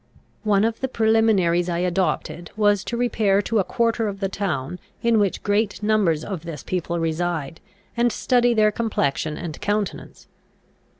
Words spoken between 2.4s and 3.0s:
was to